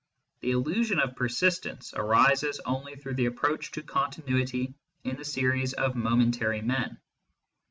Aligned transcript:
The 0.39 0.49
illusion 0.49 0.99
of 0.99 1.15
persistence 1.15 1.93
arises 1.93 2.59
only 2.65 2.95
through 2.95 3.13
the 3.13 3.27
ap 3.27 3.33
proach 3.33 3.69
to 3.73 3.83
continuity 3.83 4.73
in 5.03 5.15
the 5.15 5.23
series 5.23 5.73
of 5.73 5.93
momentary 5.95 6.63
men. 6.63 6.97